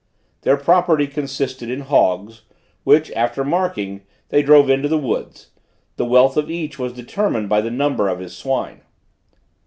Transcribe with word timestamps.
Their 0.41 0.57
property 0.57 1.05
consisted 1.05 1.69
in 1.69 1.81
hogs, 1.81 2.41
which, 2.83 3.11
after 3.11 3.43
marking, 3.43 4.01
they 4.29 4.41
drove 4.41 4.67
into 4.67 4.87
the 4.87 4.97
woods: 4.97 5.51
the 5.95 6.05
wealth 6.05 6.37
of 6.37 6.49
each 6.49 6.79
was 6.79 6.91
determined 6.91 7.49
by 7.49 7.61
the 7.61 7.69
number 7.69 8.09
of 8.09 8.17
his 8.17 8.35
swine. 8.35 8.81